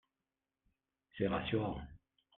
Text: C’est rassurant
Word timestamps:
C’est 1.15 1.27
rassurant 1.27 1.79